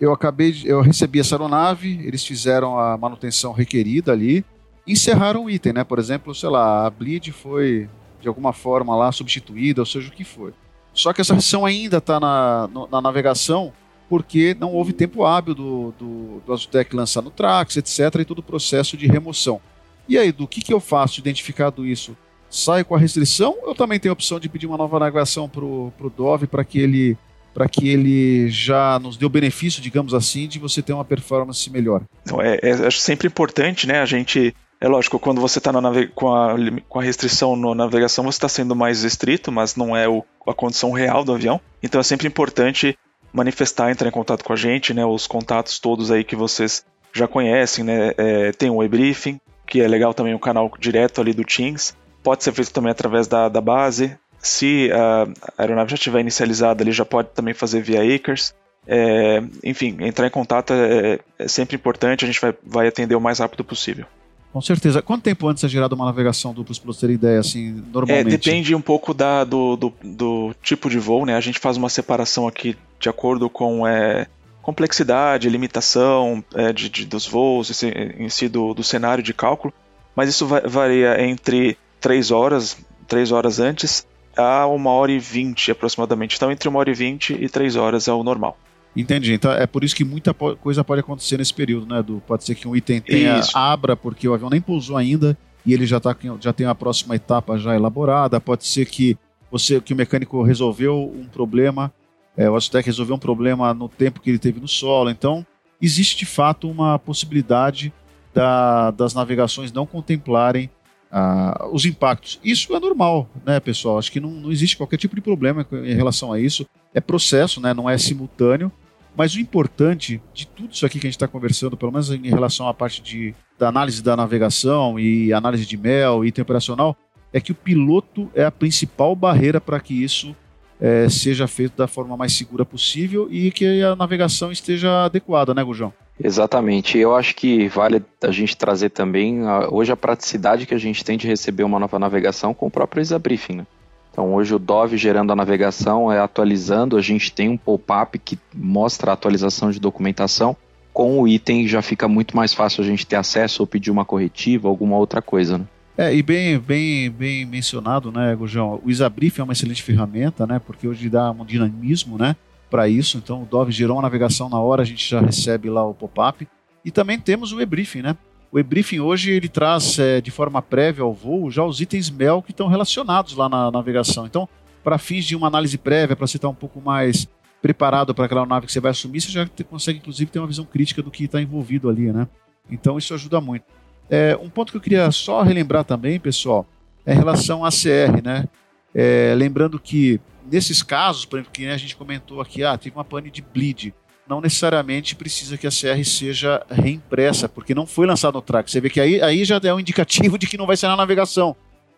eu 0.00 0.12
acabei, 0.12 0.50
de, 0.50 0.66
eu 0.66 0.80
recebi 0.80 1.20
essa 1.20 1.34
aeronave, 1.34 2.00
eles 2.04 2.24
fizeram 2.24 2.78
a 2.78 2.96
manutenção 2.96 3.52
requerida 3.52 4.12
ali, 4.12 4.44
encerraram 4.86 5.44
o 5.44 5.50
item, 5.50 5.74
né? 5.74 5.84
Por 5.84 5.98
exemplo, 5.98 6.34
sei 6.34 6.48
lá, 6.48 6.86
a 6.86 6.90
bleed 6.90 7.30
foi 7.30 7.88
de 8.20 8.26
alguma 8.26 8.52
forma 8.52 8.96
lá 8.96 9.12
substituída, 9.12 9.82
ou 9.82 9.86
seja 9.86 10.08
o 10.08 10.12
que 10.12 10.24
for. 10.24 10.54
Só 10.92 11.12
que 11.12 11.20
essa 11.20 11.34
missão 11.34 11.64
ainda 11.64 11.98
está 11.98 12.18
na, 12.18 12.68
na 12.90 13.00
navegação 13.00 13.72
porque 14.08 14.56
não 14.58 14.72
houve 14.72 14.92
tempo 14.92 15.24
hábil 15.24 15.54
do, 15.54 15.94
do, 15.96 16.42
do 16.44 16.52
Azutec 16.52 16.96
lançar 16.96 17.22
no 17.22 17.30
Trax, 17.30 17.76
etc., 17.76 18.16
e 18.20 18.24
todo 18.24 18.40
o 18.40 18.42
processo 18.42 18.96
de 18.96 19.06
remoção. 19.06 19.60
E 20.08 20.18
aí, 20.18 20.32
do 20.32 20.48
que, 20.48 20.60
que 20.60 20.72
eu 20.72 20.80
faço 20.80 21.20
identificado 21.20 21.86
isso? 21.86 22.16
Saio 22.50 22.84
com 22.84 22.96
a 22.96 22.98
restrição 22.98 23.56
eu 23.62 23.76
também 23.76 24.00
tenho 24.00 24.10
a 24.10 24.14
opção 24.14 24.40
de 24.40 24.48
pedir 24.48 24.66
uma 24.66 24.76
nova 24.76 24.98
navegação 24.98 25.48
para 25.48 25.64
o 25.64 26.12
Dove 26.16 26.48
para 26.48 26.64
que 26.64 26.80
ele 26.80 27.16
para 27.60 27.68
que 27.68 27.90
ele 27.90 28.48
já 28.48 28.98
nos 28.98 29.18
dê 29.18 29.26
o 29.26 29.28
benefício, 29.28 29.82
digamos 29.82 30.14
assim, 30.14 30.48
de 30.48 30.58
você 30.58 30.80
ter 30.80 30.94
uma 30.94 31.04
performance 31.04 31.68
melhor. 31.68 32.00
Então, 32.22 32.40
é, 32.40 32.58
é 32.62 32.70
acho 32.86 32.98
sempre 33.00 33.28
importante, 33.28 33.86
né? 33.86 34.00
A 34.00 34.06
gente 34.06 34.56
é 34.80 34.88
lógico, 34.88 35.18
quando 35.18 35.42
você 35.42 35.58
está 35.58 35.70
com, 36.14 36.34
a, 36.34 36.56
com 36.88 36.98
a 36.98 37.02
restrição 37.02 37.54
na 37.56 37.74
navegação, 37.74 38.24
você 38.24 38.38
está 38.38 38.48
sendo 38.48 38.74
mais 38.74 39.04
estrito, 39.04 39.52
mas 39.52 39.76
não 39.76 39.94
é 39.94 40.08
o, 40.08 40.24
a 40.48 40.54
condição 40.54 40.90
real 40.90 41.22
do 41.22 41.34
avião. 41.34 41.60
Então 41.82 42.00
é 42.00 42.02
sempre 42.02 42.26
importante 42.26 42.96
manifestar, 43.30 43.90
entrar 43.90 44.08
em 44.08 44.12
contato 44.12 44.42
com 44.42 44.54
a 44.54 44.56
gente, 44.56 44.94
né? 44.94 45.04
Os 45.04 45.26
contatos 45.26 45.78
todos 45.78 46.10
aí 46.10 46.24
que 46.24 46.34
vocês 46.34 46.82
já 47.12 47.28
conhecem, 47.28 47.84
né? 47.84 48.14
É, 48.16 48.52
tem 48.52 48.70
o 48.70 48.82
e-briefing, 48.82 49.38
que 49.66 49.82
é 49.82 49.86
legal 49.86 50.14
também 50.14 50.32
o 50.32 50.38
canal 50.38 50.72
direto 50.78 51.20
ali 51.20 51.34
do 51.34 51.44
Teams. 51.44 51.94
Pode 52.22 52.42
ser 52.42 52.54
feito 52.54 52.72
também 52.72 52.90
através 52.90 53.28
da, 53.28 53.50
da 53.50 53.60
base, 53.60 54.16
se 54.40 54.90
a 54.92 55.62
aeronave 55.62 55.90
já 55.90 55.94
estiver 55.94 56.20
inicializada, 56.20 56.82
ele 56.82 56.92
já 56.92 57.04
pode 57.04 57.28
também 57.34 57.54
fazer 57.54 57.82
via 57.82 58.02
Acres. 58.14 58.54
É, 58.86 59.42
enfim, 59.62 59.96
entrar 60.00 60.26
em 60.26 60.30
contato 60.30 60.72
é, 60.72 61.20
é, 61.38 61.46
sempre 61.48 61.76
importante, 61.76 62.24
a 62.24 62.26
gente 62.26 62.40
vai, 62.40 62.54
vai 62.64 62.88
atender 62.88 63.14
o 63.14 63.20
mais 63.20 63.38
rápido 63.38 63.62
possível. 63.62 64.06
Com 64.52 64.60
certeza. 64.60 65.00
Quanto 65.00 65.22
tempo 65.22 65.46
antes 65.46 65.62
é 65.62 65.68
gerada 65.68 65.94
uma 65.94 66.06
navegação 66.06 66.52
dupla, 66.52 66.74
para 66.74 66.86
você 66.86 67.06
ter 67.06 67.12
ideia, 67.12 67.38
assim, 67.38 67.84
normalmente? 67.92 68.26
É, 68.26 68.30
depende 68.30 68.74
um 68.74 68.80
pouco 68.80 69.14
da, 69.14 69.44
do, 69.44 69.76
do, 69.76 69.94
do, 70.02 70.54
tipo 70.60 70.90
de 70.90 70.98
voo, 70.98 71.24
né? 71.24 71.36
A 71.36 71.40
gente 71.40 71.60
faz 71.60 71.76
uma 71.76 71.88
separação 71.88 72.48
aqui 72.48 72.76
de 72.98 73.08
acordo 73.08 73.48
com 73.48 73.86
é, 73.86 74.26
complexidade, 74.60 75.48
limitação 75.48 76.42
é, 76.54 76.72
de, 76.72 76.88
de, 76.88 77.04
dos 77.04 77.26
voos, 77.26 77.70
esse, 77.70 77.88
em 77.88 78.28
si 78.28 78.48
do, 78.48 78.74
do 78.74 78.82
cenário 78.82 79.22
de 79.22 79.32
cálculo, 79.32 79.72
mas 80.16 80.28
isso 80.28 80.46
varia 80.46 81.22
entre 81.22 81.78
3 82.00 82.32
horas, 82.32 82.76
3 83.06 83.30
horas 83.30 83.60
antes, 83.60 84.04
a 84.40 84.66
uma 84.66 84.90
hora 84.90 85.12
e 85.12 85.18
vinte 85.18 85.70
aproximadamente. 85.70 86.36
Então, 86.36 86.50
entre 86.50 86.68
uma 86.68 86.78
hora 86.78 86.90
e 86.90 86.94
vinte 86.94 87.30
e 87.32 87.48
três 87.48 87.76
horas 87.76 88.08
é 88.08 88.12
o 88.12 88.22
normal. 88.22 88.56
Entendi. 88.96 89.32
Então 89.32 89.52
é 89.52 89.68
por 89.68 89.84
isso 89.84 89.94
que 89.94 90.04
muita 90.04 90.34
coisa 90.34 90.82
pode 90.82 91.00
acontecer 91.00 91.38
nesse 91.38 91.54
período, 91.54 91.86
né, 91.86 92.00
Edu? 92.00 92.20
Pode 92.26 92.42
ser 92.42 92.56
que 92.56 92.66
um 92.66 92.74
item 92.74 93.00
tenha 93.00 93.38
isso. 93.38 93.56
abra 93.56 93.96
porque 93.96 94.28
o 94.28 94.34
avião 94.34 94.50
nem 94.50 94.60
pousou 94.60 94.96
ainda 94.96 95.38
e 95.64 95.72
ele 95.72 95.86
já, 95.86 96.00
tá, 96.00 96.16
já 96.40 96.52
tem 96.52 96.66
a 96.66 96.74
próxima 96.74 97.14
etapa 97.14 97.56
já 97.56 97.76
elaborada. 97.76 98.40
Pode 98.40 98.66
ser 98.66 98.86
que 98.86 99.16
você 99.48 99.80
que 99.80 99.92
o 99.92 99.96
mecânico 99.96 100.42
resolveu 100.42 101.08
um 101.16 101.26
problema, 101.26 101.92
é, 102.36 102.50
o 102.50 102.56
Aztec 102.56 102.84
resolveu 102.84 103.14
um 103.14 103.18
problema 103.18 103.72
no 103.72 103.88
tempo 103.88 104.20
que 104.20 104.28
ele 104.28 104.40
teve 104.40 104.58
no 104.58 104.66
solo. 104.66 105.08
Então 105.08 105.46
existe 105.80 106.16
de 106.16 106.26
fato 106.26 106.68
uma 106.68 106.98
possibilidade 106.98 107.92
da, 108.34 108.90
das 108.90 109.14
navegações 109.14 109.70
não 109.70 109.86
contemplarem 109.86 110.68
ah, 111.10 111.68
os 111.72 111.84
impactos. 111.84 112.38
Isso 112.44 112.74
é 112.74 112.80
normal, 112.80 113.28
né, 113.44 113.58
pessoal? 113.60 113.98
Acho 113.98 114.12
que 114.12 114.20
não, 114.20 114.30
não 114.30 114.52
existe 114.52 114.76
qualquer 114.76 114.96
tipo 114.96 115.14
de 115.14 115.20
problema 115.20 115.66
em 115.72 115.94
relação 115.94 116.32
a 116.32 116.40
isso. 116.40 116.66
É 116.94 117.00
processo, 117.00 117.60
né? 117.60 117.74
Não 117.74 117.88
é 117.88 117.98
simultâneo. 117.98 118.70
Mas 119.16 119.34
o 119.34 119.40
importante 119.40 120.22
de 120.32 120.46
tudo 120.46 120.72
isso 120.72 120.86
aqui 120.86 121.00
que 121.00 121.06
a 121.06 121.10
gente 121.10 121.16
está 121.16 121.26
conversando, 121.26 121.76
pelo 121.76 121.90
menos 121.90 122.10
em 122.10 122.28
relação 122.28 122.68
à 122.68 122.74
parte 122.74 123.02
de, 123.02 123.34
da 123.58 123.68
análise 123.68 124.02
da 124.02 124.16
navegação 124.16 124.98
e 125.00 125.32
análise 125.32 125.66
de 125.66 125.76
mel 125.76 126.24
e 126.24 126.28
item 126.28 126.42
operacional, 126.42 126.96
é 127.32 127.40
que 127.40 127.52
o 127.52 127.54
piloto 127.54 128.30
é 128.34 128.44
a 128.44 128.50
principal 128.50 129.14
barreira 129.16 129.60
para 129.60 129.80
que 129.80 129.94
isso 129.94 130.34
é, 130.80 131.08
seja 131.08 131.46
feito 131.46 131.76
da 131.76 131.86
forma 131.86 132.16
mais 132.16 132.32
segura 132.32 132.64
possível 132.64 133.28
e 133.30 133.50
que 133.50 133.82
a 133.82 133.94
navegação 133.94 134.50
esteja 134.50 135.04
adequada, 135.04 135.52
né, 135.52 135.62
Gujão? 135.62 135.92
Exatamente. 136.22 136.98
Eu 136.98 137.14
acho 137.14 137.34
que 137.34 137.68
vale 137.68 138.02
a 138.22 138.30
gente 138.30 138.56
trazer 138.56 138.90
também 138.90 139.40
hoje 139.70 139.92
a 139.92 139.96
praticidade 139.96 140.66
que 140.66 140.74
a 140.74 140.78
gente 140.78 141.04
tem 141.04 141.16
de 141.16 141.26
receber 141.26 141.64
uma 141.64 141.78
nova 141.78 141.98
navegação 141.98 142.52
com 142.52 142.66
o 142.66 142.70
próprio 142.70 143.00
ESA 143.00 143.18
Briefing. 143.18 143.56
Né? 143.56 143.66
Então 144.12 144.34
hoje 144.34 144.54
o 144.54 144.58
Dove 144.58 144.96
gerando 144.96 145.32
a 145.32 145.36
navegação 145.36 146.12
é 146.12 146.18
atualizando, 146.18 146.96
a 146.96 147.00
gente 147.00 147.32
tem 147.32 147.48
um 147.48 147.56
pop-up 147.56 148.18
que 148.18 148.38
mostra 148.54 149.10
a 149.10 149.14
atualização 149.14 149.70
de 149.70 149.80
documentação. 149.80 150.56
Com 150.92 151.20
o 151.20 151.28
item 151.28 151.66
já 151.66 151.80
fica 151.80 152.08
muito 152.08 152.36
mais 152.36 152.52
fácil 152.52 152.82
a 152.82 152.86
gente 152.86 153.06
ter 153.06 153.16
acesso 153.16 153.62
ou 153.62 153.66
pedir 153.66 153.90
uma 153.90 154.04
corretiva, 154.04 154.68
alguma 154.68 154.96
outra 154.96 155.22
coisa. 155.22 155.56
Né? 155.56 155.64
É, 156.00 156.14
e 156.14 156.22
bem, 156.22 156.58
bem, 156.58 157.10
bem 157.10 157.44
mencionado, 157.44 158.10
né, 158.10 158.34
Gujão? 158.34 158.80
O 158.82 158.90
Isabrief 158.90 159.38
é 159.38 159.42
uma 159.42 159.52
excelente 159.52 159.82
ferramenta, 159.82 160.46
né? 160.46 160.58
Porque 160.58 160.88
hoje 160.88 161.10
dá 161.10 161.30
um 161.30 161.44
dinamismo, 161.44 162.16
né? 162.16 162.36
Para 162.70 162.88
isso. 162.88 163.18
Então, 163.18 163.42
o 163.42 163.44
Dove 163.44 163.70
gerou 163.70 163.96
uma 163.96 164.02
navegação 164.04 164.48
na 164.48 164.58
hora, 164.58 164.80
a 164.80 164.84
gente 164.86 165.06
já 165.06 165.20
recebe 165.20 165.68
lá 165.68 165.86
o 165.86 165.92
pop-up. 165.92 166.48
E 166.82 166.90
também 166.90 167.20
temos 167.20 167.52
o 167.52 167.60
e-briefing, 167.60 168.00
né? 168.00 168.16
O 168.50 168.58
e-briefing 168.58 168.98
hoje 169.00 169.30
ele 169.30 169.46
traz 169.46 169.98
é, 169.98 170.22
de 170.22 170.30
forma 170.30 170.62
prévia 170.62 171.04
ao 171.04 171.12
voo 171.12 171.50
já 171.50 171.62
os 171.62 171.82
itens 171.82 172.08
MEL 172.08 172.40
que 172.40 172.52
estão 172.52 172.66
relacionados 172.66 173.34
lá 173.34 173.46
na 173.46 173.70
navegação. 173.70 174.24
Então, 174.24 174.48
para 174.82 174.96
fins 174.96 175.26
de 175.26 175.36
uma 175.36 175.48
análise 175.48 175.76
prévia, 175.76 176.16
para 176.16 176.26
você 176.26 176.38
estar 176.38 176.48
um 176.48 176.54
pouco 176.54 176.80
mais 176.80 177.28
preparado 177.60 178.14
para 178.14 178.24
aquela 178.24 178.46
nave 178.46 178.64
que 178.64 178.72
você 178.72 178.80
vai 178.80 178.92
assumir, 178.92 179.20
você 179.20 179.32
já 179.32 179.44
te, 179.44 179.62
consegue 179.64 179.98
inclusive 179.98 180.30
ter 180.30 180.38
uma 180.38 180.48
visão 180.48 180.64
crítica 180.64 181.02
do 181.02 181.10
que 181.10 181.24
está 181.24 181.42
envolvido 181.42 181.90
ali, 181.90 182.10
né? 182.10 182.26
Então 182.70 182.96
isso 182.96 183.12
ajuda 183.12 183.38
muito. 183.38 183.66
É, 184.10 184.36
um 184.42 184.50
ponto 184.50 184.72
que 184.72 184.76
eu 184.76 184.80
queria 184.80 185.10
só 185.12 185.42
relembrar 185.42 185.84
também, 185.84 186.18
pessoal, 186.18 186.66
é 187.06 187.14
em 187.14 187.16
relação 187.16 187.64
à 187.64 187.70
CR, 187.70 188.22
né? 188.22 188.48
É, 188.92 189.32
lembrando 189.36 189.78
que 189.78 190.20
nesses 190.50 190.82
casos, 190.82 191.24
por 191.24 191.38
exemplo, 191.38 191.52
que 191.52 191.66
a 191.66 191.76
gente 191.76 191.94
comentou 191.94 192.40
aqui, 192.40 192.64
ah, 192.64 192.76
teve 192.76 192.96
uma 192.96 193.04
pane 193.04 193.30
de 193.30 193.40
bleed, 193.40 193.94
não 194.28 194.40
necessariamente 194.40 195.14
precisa 195.14 195.56
que 195.56 195.66
a 195.66 195.70
CR 195.70 196.04
seja 196.04 196.64
reimpressa, 196.68 197.48
porque 197.48 197.74
não 197.74 197.86
foi 197.86 198.06
lançado 198.06 198.34
no 198.34 198.42
track. 198.42 198.70
Você 198.70 198.80
vê 198.80 198.90
que 198.90 199.00
aí, 199.00 199.22
aí 199.22 199.44
já 199.44 199.60
é 199.62 199.72
um 199.72 199.80
indicativo 199.80 200.36
de 200.36 200.46
que 200.46 200.58
não 200.58 200.66
vai 200.66 200.76
ser 200.76 200.88
na 200.88 200.96
navegação. 200.96 201.54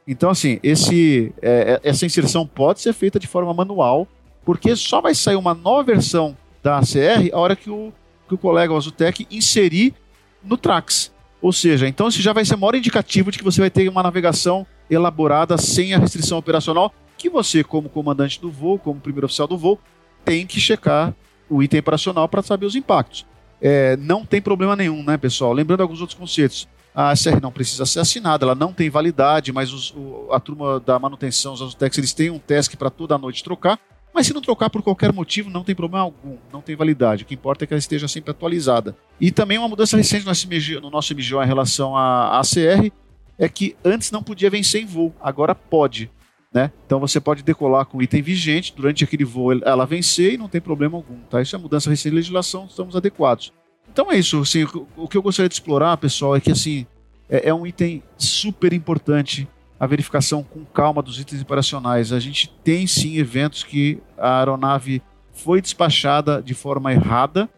Então, 0.07 0.31
assim, 0.31 0.59
esse, 0.63 1.33
é, 1.41 1.81
é 1.85 1.89
essa 1.89 2.05
inserção 2.05 2.47
pode 2.47 2.81
ser 2.81 2.93
feita 2.93 3.19
de 3.19 3.27
forma 3.27 3.55
manual, 3.55 4.07
porque 4.45 4.75
só 4.77 5.01
vai 5.01 5.15
sair 5.15 5.37
uma 5.37 5.55
nova 5.55 5.83
versão 5.83 6.37
da 6.63 6.79
ACR 6.79 7.31
a 7.33 7.39
hora 7.39 7.57
que 7.57 7.71
o, 7.71 7.93
que 8.29 8.35
o 8.35 8.39
colega 8.39 8.75
Azutec 8.75 9.27
inserir 9.31 9.95
no 10.43 10.57
Trax. 10.57 11.13
Ou 11.43 11.53
seja, 11.53 11.89
então 11.89 12.07
isso 12.07 12.23
já 12.23 12.33
vai 12.33 12.45
ser 12.45 12.55
maior 12.55 12.77
indicativo 12.77 13.33
de 13.33 13.37
que 13.37 13.45
você 13.45 13.61
vai 13.61 13.69
ter 13.69 13.89
uma 13.89 14.03
navegação 14.03 14.65
elaborada 14.89 15.59
sem 15.59 15.93
a 15.93 15.99
restrição 15.99 16.39
operacional, 16.39 16.95
que 17.19 17.29
você, 17.29 17.65
como 17.65 17.89
comandante 17.89 18.41
do 18.41 18.51
voo, 18.51 18.79
como 18.79 19.01
primeiro 19.01 19.27
oficial 19.27 19.49
do 19.49 19.59
voo, 19.59 19.79
tem 20.25 20.47
que 20.47 20.61
checar 20.61 21.13
o 21.51 21.61
item 21.61 21.81
operacional 21.81 22.29
para 22.29 22.43
saber 22.43 22.65
os 22.65 22.77
impactos. 22.77 23.27
É, 23.61 23.97
não 23.97 24.25
tem 24.25 24.41
problema 24.41 24.77
nenhum, 24.77 25.03
né, 25.03 25.17
pessoal? 25.17 25.53
Lembrando 25.53 25.81
alguns 25.81 26.01
outros 26.01 26.19
conceitos. 26.19 26.69
A 26.95 27.15
SR 27.15 27.41
não 27.41 27.51
precisa 27.51 27.87
ser 27.87 28.01
assinada, 28.01 28.45
ela 28.45 28.55
não 28.55 28.73
tem 28.73 28.89
validade, 28.89 29.53
mas 29.53 29.73
os, 29.73 29.91
o, 29.97 30.29
a 30.31 30.39
turma 30.39 30.79
da 30.79 30.99
manutenção, 30.99 31.55
os 31.55 31.63
Azutex, 31.63 31.99
eles 31.99 32.13
têm 32.13 32.31
um 32.31 32.39
task 32.39 32.77
para 32.77 32.91
toda 32.91 33.19
noite 33.19 33.43
trocar. 33.43 33.79
Mas 34.15 34.27
se 34.27 34.35
não 34.35 34.43
trocar 34.43 34.69
por 34.69 34.83
qualquer 34.83 35.13
motivo, 35.13 35.49
não 35.49 35.65
tem 35.65 35.75
problema 35.75 36.05
algum, 36.05 36.37
não 36.53 36.61
tem 36.61 36.77
validade. 36.77 37.23
O 37.23 37.27
que 37.27 37.35
importa 37.35 37.65
é 37.65 37.67
que 37.67 37.73
ela 37.73 37.79
esteja 37.79 38.07
sempre 38.07 38.31
atualizada. 38.31 38.95
E 39.21 39.31
também 39.31 39.59
uma 39.59 39.69
mudança 39.69 39.97
recente 39.97 40.25
no 40.25 40.91
nosso 40.91 41.15
MGO 41.15 41.43
em 41.43 41.47
relação 41.47 41.97
à 41.97 42.39
ACR 42.39 42.93
é 43.39 43.49
que 43.49 43.75
antes 43.85 44.11
não 44.11 44.23
podia 44.23 44.51
vencer 44.51 44.83
em 44.83 44.87
voo, 44.87 45.15
agora 45.21 45.55
pode. 45.55 46.11
Né? 46.53 46.71
Então 46.85 47.01
você 47.01 47.19
pode 47.19 47.43
decolar 47.43 47.87
com 47.87 47.97
o 47.97 48.03
item 48.03 48.21
vigente, 48.21 48.75
durante 48.77 49.03
aquele 49.03 49.25
voo 49.25 49.53
ela 49.53 49.87
vencer 49.87 50.35
e 50.35 50.37
não 50.37 50.49
tem 50.49 50.61
problema 50.61 50.99
algum. 50.99 51.17
Tá? 51.31 51.41
Isso 51.41 51.57
é 51.57 51.59
mudança 51.59 51.89
recente 51.89 52.11
de 52.11 52.17
legislação, 52.17 52.67
estamos 52.67 52.95
adequados. 52.95 53.53
Então 53.91 54.13
é 54.13 54.19
isso. 54.19 54.41
Assim, 54.41 54.67
o 54.97 55.09
que 55.09 55.17
eu 55.17 55.23
gostaria 55.23 55.49
de 55.49 55.55
explorar, 55.55 55.97
pessoal, 55.97 56.37
é 56.37 56.41
que 56.41 56.53
assim, 56.53 56.87
é, 57.29 57.49
é 57.49 57.55
um 57.55 57.67
item 57.67 58.03
super 58.19 58.75
importante 58.75 59.49
a 59.83 59.87
verificação 59.89 60.45
com 60.45 60.65
calma 60.65 61.03
dos 61.03 61.19
itens 61.19 61.43
operacionais. 61.43 62.13
A 62.13 62.21
gente 62.21 62.49
tem 62.63 62.87
sim 62.87 63.19
eventos 63.19 63.65
que 63.65 63.99
a 64.17 64.39
aeronave 64.39 65.03
foi 65.33 65.61
despachada 65.61 66.41
de 66.41 66.55
forma 66.55 66.93
errada. 66.93 67.51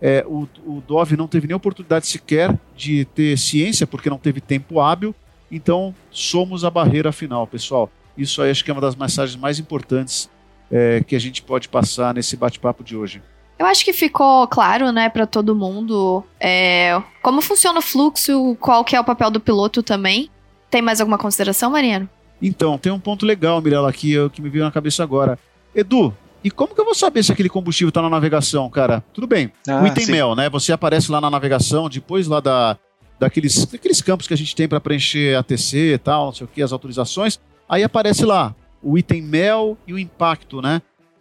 É, 0.00 0.24
o, 0.28 0.46
o 0.64 0.80
Dove 0.86 1.16
não 1.16 1.26
teve 1.26 1.48
nem 1.48 1.56
oportunidade 1.56 2.06
sequer 2.06 2.56
de 2.76 3.04
ter 3.06 3.36
ciência, 3.36 3.84
porque 3.84 4.08
não 4.08 4.16
teve 4.16 4.40
tempo 4.40 4.78
hábil. 4.78 5.12
Então, 5.50 5.92
somos 6.08 6.64
a 6.64 6.70
barreira 6.70 7.10
final, 7.10 7.48
pessoal. 7.48 7.90
Isso 8.16 8.40
aí 8.40 8.52
acho 8.52 8.64
que 8.64 8.70
é 8.70 8.74
uma 8.74 8.80
das 8.80 8.94
mensagens 8.94 9.34
mais 9.34 9.58
importantes 9.58 10.30
é, 10.70 11.02
que 11.04 11.16
a 11.16 11.20
gente 11.20 11.42
pode 11.42 11.68
passar 11.68 12.14
nesse 12.14 12.36
bate-papo 12.36 12.84
de 12.84 12.96
hoje. 12.96 13.20
Eu 13.58 13.66
acho 13.66 13.84
que 13.84 13.92
ficou 13.92 14.46
claro, 14.46 14.92
né, 14.92 15.08
para 15.08 15.26
todo 15.26 15.52
mundo 15.52 16.22
é, 16.38 17.02
como 17.22 17.42
funciona 17.42 17.80
o 17.80 17.82
fluxo, 17.82 18.56
qual 18.60 18.84
que 18.84 18.94
é 18.94 19.00
o 19.00 19.04
papel 19.04 19.32
do 19.32 19.40
piloto 19.40 19.82
também. 19.82 20.30
Tem 20.72 20.80
mais 20.80 21.02
alguma 21.02 21.18
consideração, 21.18 21.70
Mariano? 21.70 22.08
Então, 22.40 22.78
tem 22.78 22.90
um 22.90 22.98
ponto 22.98 23.26
legal, 23.26 23.60
Mirella, 23.60 23.90
aqui 23.90 24.14
que 24.30 24.40
me 24.40 24.48
veio 24.48 24.64
na 24.64 24.70
cabeça 24.70 25.02
agora. 25.02 25.38
Edu, 25.74 26.16
e 26.42 26.50
como 26.50 26.74
que 26.74 26.80
eu 26.80 26.84
vou 26.86 26.94
saber 26.94 27.22
se 27.22 27.30
aquele 27.30 27.50
combustível 27.50 27.90
está 27.90 28.00
na 28.00 28.08
navegação, 28.08 28.70
cara? 28.70 29.04
Tudo 29.12 29.26
bem. 29.26 29.52
Ah, 29.68 29.82
o 29.82 29.86
item 29.86 30.06
sim. 30.06 30.12
mel, 30.12 30.34
né? 30.34 30.48
Você 30.48 30.72
aparece 30.72 31.12
lá 31.12 31.20
na 31.20 31.28
navegação, 31.28 31.90
depois 31.90 32.26
lá 32.26 32.40
da, 32.40 32.78
daqueles, 33.20 33.66
daqueles 33.66 34.00
campos 34.00 34.26
que 34.26 34.32
a 34.32 34.36
gente 34.36 34.56
tem 34.56 34.66
para 34.66 34.80
preencher 34.80 35.36
ATC 35.36 35.92
e 35.92 35.98
tal, 35.98 36.24
não 36.26 36.32
sei 36.32 36.46
o 36.46 36.48
que, 36.48 36.62
as 36.62 36.72
autorizações. 36.72 37.38
Aí 37.68 37.84
aparece 37.84 38.24
lá 38.24 38.54
o 38.82 38.96
item 38.96 39.20
mel 39.20 39.76
e 39.86 39.92
o 39.92 39.98
impacto, 39.98 40.62
né? 40.62 40.80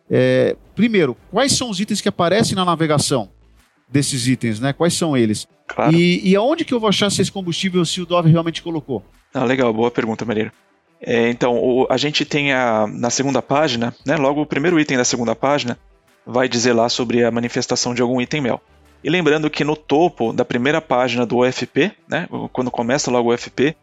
É, 0.10 0.56
primeiro, 0.74 1.18
quais 1.30 1.52
são 1.52 1.70
os 1.70 1.78
itens 1.82 2.00
que 2.00 2.08
aparecem 2.08 2.56
na 2.56 2.64
navegação 2.64 3.30
desses 3.90 4.30
itens, 4.30 4.62
né? 4.62 4.72
Quais 4.72 4.94
são 4.94 5.18
eles? 5.18 5.46
Claro. 5.68 5.94
E, 5.94 6.22
e 6.26 6.38
aonde 6.38 6.64
que 6.64 6.74
eu 6.74 6.80
vou 6.80 6.88
achar 6.88 7.10
se 7.12 7.22
esse 7.22 7.32
combustível, 7.32 7.84
se 7.84 8.00
o 8.00 8.06
Dove 8.06 8.32
realmente 8.32 8.64
colocou? 8.64 9.04
Ah, 9.34 9.44
legal, 9.44 9.74
boa 9.74 9.90
pergunta, 9.90 10.26
Maria. 10.26 10.52
É, 11.02 11.30
então, 11.30 11.58
o, 11.58 11.88
a 11.90 11.98
gente 11.98 12.26
tem 12.26 12.54
a, 12.54 12.86
na 12.88 13.10
segunda 13.10 13.42
página, 13.42 13.96
né, 14.06 14.16
logo 14.18 14.42
o 14.42 14.46
primeiro 14.46 14.80
item 14.80 14.98
da 14.98 15.06
segunda 15.06 15.36
página 15.36 15.80
vai 16.26 16.48
dizer 16.48 16.74
lá 16.74 16.88
sobre 16.90 17.24
a 17.24 17.32
manifestação 17.32 17.96
de 17.96 18.02
algum 18.02 18.22
item 18.22 18.42
mel. 18.42 18.62
E 19.04 19.10
lembrando 19.10 19.50
que 19.50 19.64
no 19.64 19.76
topo 19.76 20.32
da 20.32 20.46
primeira 20.46 20.80
página 20.80 21.26
do 21.26 21.40
UFP, 21.40 21.92
né, 22.08 22.28
quando 22.54 22.70
começa 22.70 23.10
logo 23.10 23.32
o 23.32 23.34
UFP, 23.34 23.76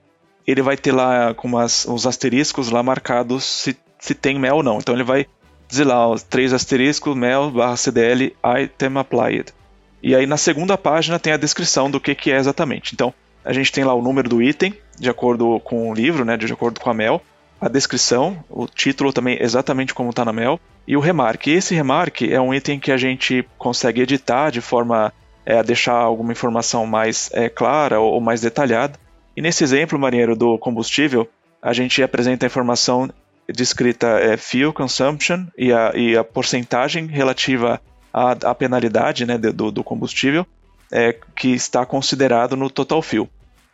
ele 0.47 0.63
vai 0.63 0.77
ter 0.77 0.93
lá 0.93 1.35
com 1.35 1.49
umas, 1.49 1.85
os 1.87 2.07
asteriscos 2.07 2.71
lá 2.71 2.83
marcados 2.83 3.45
se, 3.45 3.77
se 3.99 4.15
tem 4.15 4.39
mel 4.39 4.57
ou 4.57 4.63
não. 4.63 4.79
Então 4.79 4.95
ele 4.95 5.03
vai 5.03 5.27
dizer 5.69 5.85
lá 5.85 6.09
os 6.09 6.23
três 6.23 6.53
asteriscos, 6.53 7.17
mel 7.17 7.51
barra 7.51 7.77
CDL 7.77 8.35
item 8.63 8.97
applied. 8.97 9.53
E 10.01 10.15
aí 10.15 10.25
na 10.25 10.37
segunda 10.37 10.79
página 10.79 11.19
tem 11.19 11.33
a 11.33 11.37
descrição 11.37 11.91
do 11.91 12.01
que, 12.01 12.15
que 12.15 12.31
é 12.31 12.37
exatamente. 12.37 12.95
Então, 12.95 13.13
a 13.45 13.53
gente 13.53 13.73
tem 13.73 13.85
lá 13.85 13.95
o 13.95 14.03
número 14.03 14.29
do 14.29 14.43
item, 14.43 14.75
de 14.99 15.09
acordo 15.09 15.61
com 15.61 15.91
o 15.91 15.95
livro, 15.95 16.25
né, 16.25 16.37
de 16.37 16.53
acordo 16.53 16.81
com 16.81 16.91
a 16.91 16.95
Mel, 16.95 17.23
a 17.61 17.69
descrição, 17.69 18.43
o 18.49 18.67
título 18.67 19.13
também 19.13 19.39
exatamente 19.41 19.93
como 19.93 20.11
está 20.11 20.25
na 20.25 20.33
Mel, 20.33 20.61
e 20.87 20.97
o 20.97 21.01
remarque. 21.01 21.51
Esse 21.51 21.75
remarque 21.75 22.33
é 22.33 22.41
um 22.41 22.55
item 22.55 22.79
que 22.79 22.93
a 22.93 22.97
gente 22.97 23.47
consegue 23.59 24.01
editar 24.01 24.51
de 24.51 24.61
forma 24.61 25.13
é, 25.45 25.59
a 25.59 25.63
deixar 25.63 25.95
alguma 25.95 26.33
informação 26.33 26.87
mais 26.87 27.31
é, 27.33 27.49
clara 27.49 28.01
ou, 28.01 28.15
ou 28.15 28.21
mais 28.21 28.41
detalhada. 28.41 28.99
E 29.37 29.43
nesse 29.43 29.65
exemplo, 29.65 29.99
marinheiro, 29.99 30.37
do 30.37 30.59
combustível, 30.59 31.29
a 31.61 31.73
gente 31.73 32.03
apresenta 32.03 32.47
a 32.47 32.49
informação 32.49 33.11
descrita 33.53 34.07
é, 34.07 34.37
fuel 34.37 34.73
consumption 34.73 35.47
e 35.57 35.73
a, 35.73 35.93
e 35.95 36.17
a 36.17 36.23
porcentagem 36.23 37.07
relativa 37.07 37.81
à, 38.13 38.33
à 38.33 38.55
penalidade 38.55 39.25
né, 39.25 39.39
do, 39.39 39.71
do 39.71 39.83
combustível 39.83 40.47
é, 40.93 41.15
que 41.37 41.49
está 41.49 41.85
considerado 41.85 42.57
no 42.57 42.71
total 42.71 43.03
fuel. 43.03 43.29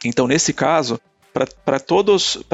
Então, 0.05 0.27
nesse 0.27 0.53
caso, 0.53 1.01
para 1.33 1.79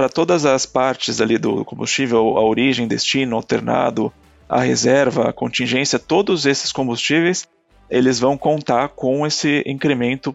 todas 0.08 0.46
as 0.46 0.64
partes 0.64 1.20
ali 1.20 1.36
do 1.36 1.64
combustível, 1.64 2.38
a 2.38 2.42
origem, 2.42 2.88
destino, 2.88 3.36
alternado, 3.36 4.12
a 4.48 4.60
reserva, 4.60 5.28
a 5.28 5.32
contingência, 5.32 5.98
todos 5.98 6.46
esses 6.46 6.72
combustíveis, 6.72 7.46
eles 7.88 8.18
vão 8.18 8.38
contar 8.38 8.88
com 8.88 9.26
esse 9.26 9.62
incremento 9.66 10.34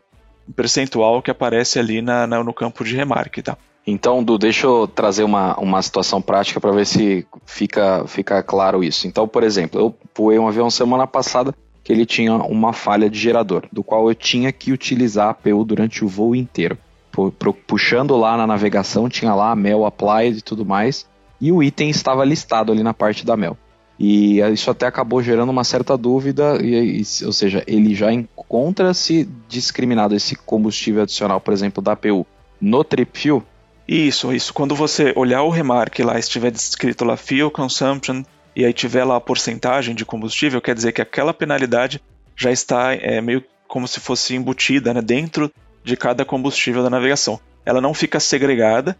percentual 0.55 1.21
que 1.21 1.31
aparece 1.31 1.79
ali 1.79 2.01
na, 2.01 2.27
na 2.27 2.43
no 2.43 2.53
campo 2.53 2.83
de 2.83 2.95
remarque, 2.95 3.41
tá? 3.41 3.57
Então, 3.87 4.23
Du, 4.23 4.37
deixa 4.37 4.65
eu 4.65 4.87
trazer 4.87 5.23
uma, 5.23 5.55
uma 5.59 5.81
situação 5.81 6.21
prática 6.21 6.59
para 6.59 6.71
ver 6.71 6.85
se 6.85 7.25
fica, 7.45 8.05
fica 8.07 8.41
claro 8.41 8.83
isso. 8.83 9.07
Então, 9.07 9.27
por 9.27 9.43
exemplo, 9.43 9.79
eu 9.79 9.95
voei 10.15 10.39
um 10.39 10.47
avião 10.47 10.69
semana 10.69 11.05
passada 11.05 11.53
que 11.85 11.93
ele 11.93 12.05
tinha 12.05 12.35
uma 12.35 12.73
falha 12.73 13.09
de 13.09 13.17
gerador, 13.17 13.63
do 13.71 13.81
qual 13.83 14.09
eu 14.09 14.15
tinha 14.15 14.51
que 14.51 14.73
utilizar 14.73 15.27
a 15.27 15.29
APU 15.29 15.63
durante 15.63 16.03
o 16.03 16.07
voo 16.09 16.35
inteiro 16.35 16.77
puxando 17.65 18.17
lá 18.17 18.35
na 18.35 18.45
navegação, 18.45 19.09
tinha 19.09 19.33
lá 19.33 19.51
a 19.51 19.55
Mel 19.55 19.85
Applied 19.85 20.37
e 20.37 20.41
tudo 20.41 20.65
mais, 20.65 21.07
e 21.39 21.51
o 21.51 21.63
item 21.63 21.89
estava 21.89 22.25
listado 22.25 22.71
ali 22.71 22.83
na 22.83 22.93
parte 22.93 23.25
da 23.25 23.37
Mel. 23.37 23.57
E 23.97 24.39
isso 24.51 24.69
até 24.69 24.85
acabou 24.85 25.23
gerando 25.23 25.49
uma 25.49 25.63
certa 25.63 25.97
dúvida, 25.97 26.59
e, 26.61 27.01
ou 27.23 27.31
seja, 27.31 27.63
ele 27.65 27.95
já 27.95 28.11
encontra-se 28.11 29.27
discriminado 29.47 30.13
esse 30.15 30.35
combustível 30.35 31.03
adicional, 31.03 31.39
por 31.39 31.53
exemplo, 31.53 31.81
da 31.81 31.93
APU, 31.93 32.27
no 32.59 32.83
trip 32.83 33.17
fuel? 33.17 33.43
Isso, 33.87 34.33
isso. 34.33 34.53
Quando 34.53 34.75
você 34.75 35.13
olhar 35.15 35.43
o 35.43 35.49
remarque 35.49 36.03
lá, 36.03 36.19
estiver 36.19 36.51
descrito 36.51 37.05
lá 37.05 37.15
fuel 37.15 37.51
consumption, 37.51 38.23
e 38.55 38.63
aí 38.63 38.71
tiver 38.71 39.03
lá 39.03 39.17
a 39.17 39.21
porcentagem 39.21 39.93
de 39.93 40.05
combustível, 40.05 40.61
quer 40.61 40.73
dizer 40.73 40.91
que 40.91 41.01
aquela 41.01 41.33
penalidade 41.33 42.01
já 42.35 42.51
está 42.51 42.93
é, 42.93 43.19
meio 43.21 43.43
como 43.67 43.87
se 43.87 43.99
fosse 43.99 44.35
embutida 44.35 44.93
né, 44.93 45.01
dentro 45.01 45.51
de 45.83 45.97
cada 45.97 46.23
combustível 46.23 46.81
da 46.81 46.89
navegação. 46.89 47.39
Ela 47.65 47.81
não 47.81 47.93
fica 47.93 48.19
segregada, 48.19 48.95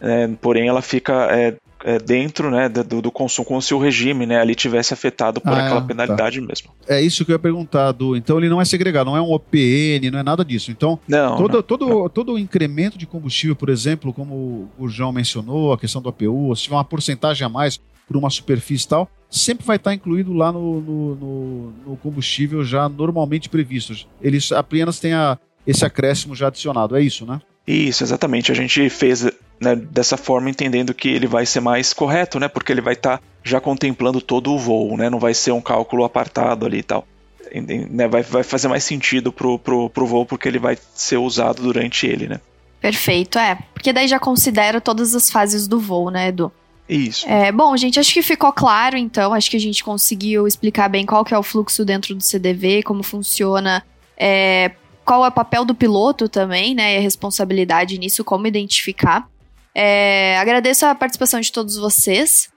é, 0.00 0.28
porém 0.40 0.68
ela 0.68 0.82
fica 0.82 1.28
é, 1.30 1.56
é, 1.84 1.98
dentro 1.98 2.50
né, 2.50 2.68
do, 2.68 3.02
do, 3.02 3.10
consumo, 3.10 3.46
como 3.46 3.62
se 3.62 3.74
o 3.74 3.78
regime 3.78 4.26
né, 4.26 4.38
ali 4.38 4.54
tivesse 4.54 4.92
afetado 4.94 5.40
por 5.40 5.52
ah, 5.52 5.64
aquela 5.64 5.80
é, 5.80 5.86
penalidade 5.86 6.40
tá. 6.40 6.46
mesmo. 6.46 6.70
É 6.86 7.00
isso 7.00 7.24
que 7.24 7.32
eu 7.32 7.34
ia 7.34 7.38
perguntar, 7.38 7.92
Du. 7.92 8.16
Então 8.16 8.38
ele 8.38 8.48
não 8.48 8.60
é 8.60 8.64
segregado, 8.64 9.10
não 9.10 9.16
é 9.16 9.20
um 9.20 9.32
OPN, 9.32 10.10
não 10.12 10.18
é 10.18 10.22
nada 10.22 10.44
disso. 10.44 10.70
Então, 10.70 10.98
não, 11.08 11.36
todo, 11.36 11.54
não, 11.54 11.62
todo, 11.62 12.08
todo 12.08 12.32
o 12.34 12.38
incremento 12.38 12.98
de 12.98 13.06
combustível, 13.06 13.56
por 13.56 13.68
exemplo, 13.68 14.12
como 14.12 14.70
o 14.78 14.88
João 14.88 15.12
mencionou, 15.12 15.72
a 15.72 15.78
questão 15.78 16.00
do 16.00 16.08
APU, 16.08 16.54
se 16.54 16.64
tiver 16.64 16.76
uma 16.76 16.84
porcentagem 16.84 17.44
a 17.44 17.48
mais 17.48 17.80
por 18.10 18.16
uma 18.16 18.28
superfície 18.28 18.86
e 18.86 18.88
tal, 18.88 19.08
sempre 19.30 19.64
vai 19.64 19.76
estar 19.76 19.94
incluído 19.94 20.32
lá 20.32 20.50
no, 20.50 20.80
no, 20.80 21.14
no, 21.14 21.72
no 21.86 21.96
combustível 21.98 22.64
já 22.64 22.88
normalmente 22.88 23.48
previsto. 23.48 23.94
Eles 24.20 24.50
apenas 24.50 24.98
têm 24.98 25.12
a, 25.14 25.38
esse 25.64 25.84
acréscimo 25.84 26.34
já 26.34 26.48
adicionado, 26.48 26.96
é 26.96 27.00
isso, 27.00 27.24
né? 27.24 27.40
Isso, 27.64 28.02
exatamente. 28.02 28.50
A 28.50 28.54
gente 28.54 28.90
fez 28.90 29.22
né, 29.60 29.76
dessa 29.76 30.16
forma 30.16 30.50
entendendo 30.50 30.92
que 30.92 31.08
ele 31.08 31.28
vai 31.28 31.46
ser 31.46 31.60
mais 31.60 31.92
correto, 31.92 32.40
né? 32.40 32.48
Porque 32.48 32.72
ele 32.72 32.80
vai 32.80 32.94
estar 32.94 33.18
tá 33.18 33.24
já 33.44 33.60
contemplando 33.60 34.20
todo 34.20 34.52
o 34.52 34.58
voo, 34.58 34.96
né? 34.96 35.08
Não 35.08 35.20
vai 35.20 35.32
ser 35.32 35.52
um 35.52 35.60
cálculo 35.60 36.02
apartado 36.02 36.66
ali 36.66 36.78
e 36.78 36.82
tal. 36.82 37.06
Né, 37.54 38.08
vai, 38.08 38.22
vai 38.22 38.42
fazer 38.42 38.66
mais 38.66 38.82
sentido 38.82 39.32
pro, 39.32 39.56
pro, 39.56 39.88
pro 39.88 40.06
voo 40.06 40.26
porque 40.26 40.48
ele 40.48 40.58
vai 40.58 40.76
ser 40.94 41.18
usado 41.18 41.62
durante 41.62 42.06
ele, 42.06 42.26
né? 42.26 42.40
Perfeito, 42.80 43.38
é. 43.38 43.56
Porque 43.72 43.92
daí 43.92 44.08
já 44.08 44.18
considera 44.18 44.80
todas 44.80 45.14
as 45.14 45.30
fases 45.30 45.68
do 45.68 45.78
voo, 45.78 46.10
né, 46.10 46.28
Edu? 46.28 46.50
Isso. 46.90 47.28
É, 47.28 47.52
bom, 47.52 47.76
gente, 47.76 48.00
acho 48.00 48.12
que 48.12 48.20
ficou 48.20 48.52
claro, 48.52 48.96
então. 48.96 49.32
Acho 49.32 49.48
que 49.48 49.56
a 49.56 49.60
gente 49.60 49.84
conseguiu 49.84 50.48
explicar 50.48 50.88
bem 50.88 51.06
qual 51.06 51.24
que 51.24 51.32
é 51.32 51.38
o 51.38 51.42
fluxo 51.42 51.84
dentro 51.84 52.16
do 52.16 52.22
CDV, 52.22 52.82
como 52.82 53.04
funciona, 53.04 53.84
é, 54.16 54.72
qual 55.04 55.24
é 55.24 55.28
o 55.28 55.32
papel 55.32 55.64
do 55.64 55.72
piloto 55.72 56.28
também, 56.28 56.74
né? 56.74 56.94
E 56.94 56.98
a 56.98 57.00
responsabilidade 57.00 57.96
nisso, 57.96 58.24
como 58.24 58.44
identificar. 58.48 59.28
É, 59.72 60.36
agradeço 60.38 60.84
a 60.84 60.92
participação 60.92 61.40
de 61.40 61.52
todos 61.52 61.76
vocês. 61.76 62.50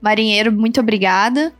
Marinheiro, 0.00 0.52
muito 0.52 0.78
obrigada. 0.78 1.52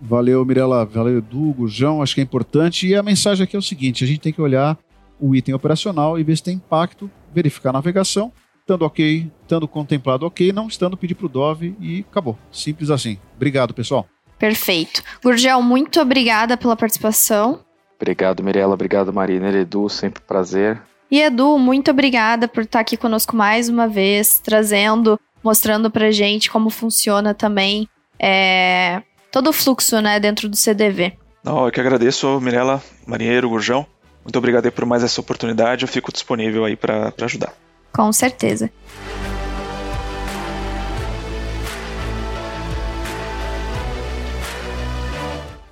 Valeu, 0.00 0.44
Mirella. 0.44 0.84
Valeu, 0.86 1.18
Edu, 1.18 1.66
João. 1.66 2.00
Acho 2.00 2.14
que 2.14 2.20
é 2.20 2.24
importante. 2.24 2.86
E 2.86 2.94
a 2.94 3.02
mensagem 3.02 3.42
aqui 3.42 3.56
é 3.56 3.58
o 3.58 3.62
seguinte: 3.62 4.04
a 4.04 4.06
gente 4.06 4.20
tem 4.20 4.32
que 4.32 4.40
olhar 4.40 4.78
o 5.18 5.34
item 5.34 5.52
operacional 5.52 6.16
e 6.16 6.22
ver 6.22 6.36
se 6.36 6.44
tem 6.44 6.54
impacto, 6.54 7.10
verificar 7.34 7.70
a 7.70 7.74
navegação 7.74 8.32
estando 8.72 8.86
ok, 8.86 9.30
estando 9.42 9.68
contemplado 9.68 10.26
ok, 10.26 10.52
não 10.52 10.66
estando 10.66 10.96
pedir 10.96 11.14
para 11.14 11.26
o 11.26 11.28
Dove 11.28 11.76
e 11.80 12.04
acabou. 12.10 12.38
Simples 12.50 12.90
assim. 12.90 13.18
Obrigado, 13.36 13.74
pessoal. 13.74 14.06
Perfeito. 14.38 15.02
Gurgel, 15.22 15.62
muito 15.62 16.00
obrigada 16.00 16.56
pela 16.56 16.74
participação. 16.74 17.60
Obrigado, 17.96 18.42
Mirella. 18.42 18.74
Obrigado, 18.74 19.12
Marina. 19.12 19.50
Edu, 19.50 19.88
sempre 19.88 20.22
prazer. 20.22 20.80
E 21.10 21.20
Edu, 21.20 21.58
muito 21.58 21.90
obrigada 21.90 22.48
por 22.48 22.62
estar 22.64 22.80
aqui 22.80 22.96
conosco 22.96 23.36
mais 23.36 23.68
uma 23.68 23.86
vez, 23.86 24.40
trazendo, 24.40 25.20
mostrando 25.44 25.90
pra 25.90 26.10
gente 26.10 26.50
como 26.50 26.70
funciona 26.70 27.34
também 27.34 27.86
é, 28.18 29.02
todo 29.30 29.50
o 29.50 29.52
fluxo 29.52 30.00
né, 30.00 30.18
dentro 30.18 30.48
do 30.48 30.56
CDV. 30.56 31.12
Não, 31.44 31.66
eu 31.66 31.70
que 31.72 31.80
agradeço, 31.80 32.40
Mirella, 32.40 32.82
Marinheiro, 33.06 33.48
Gurjão. 33.48 33.86
Muito 34.24 34.38
obrigado 34.38 34.70
por 34.72 34.86
mais 34.86 35.02
essa 35.02 35.20
oportunidade. 35.20 35.84
Eu 35.84 35.88
fico 35.88 36.12
disponível 36.12 36.64
aí 36.64 36.76
para 36.76 37.12
ajudar. 37.22 37.52
Com 37.92 38.12
certeza. 38.12 38.70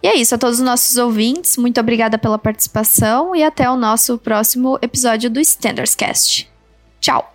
E 0.02 0.08
é 0.08 0.16
isso, 0.16 0.34
a 0.34 0.38
todos 0.38 0.58
os 0.58 0.64
nossos 0.64 0.96
ouvintes, 0.96 1.58
muito 1.58 1.78
obrigada 1.78 2.16
pela 2.16 2.38
participação 2.38 3.36
e 3.36 3.42
até 3.42 3.68
o 3.70 3.76
nosso 3.76 4.16
próximo 4.16 4.78
episódio 4.80 5.28
do 5.28 5.38
Standards 5.40 5.94
Cast. 5.94 6.50
Tchau! 7.00 7.34